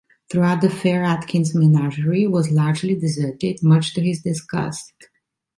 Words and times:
Throughout 0.31 0.61
the 0.61 0.69
fair 0.71 1.03
Atkins' 1.03 1.53
menagerie 1.53 2.25
was 2.25 2.49
largely 2.49 2.95
deserted, 2.95 3.61
much 3.61 3.93
to 3.93 4.01
his 4.01 4.23
disgust. 4.23 4.93